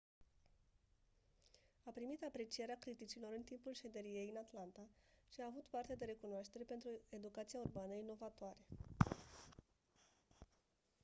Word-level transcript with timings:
a 1.85 1.91
primit 1.93 2.23
aprecierea 2.23 2.77
criticilor 2.79 3.31
în 3.37 3.43
timpul 3.43 3.73
șederii 3.73 4.15
ei 4.15 4.29
în 4.33 4.41
atlanta 4.45 4.87
și 5.29 5.41
a 5.41 5.45
avut 5.45 5.65
parte 5.69 5.95
de 5.95 6.05
recunoaștere 6.05 6.63
pentru 6.63 6.89
educația 7.09 7.59
urbană 7.59 7.93
inovatoare 7.93 8.59